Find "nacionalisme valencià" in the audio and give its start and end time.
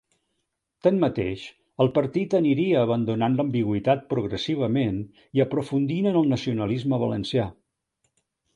6.35-7.47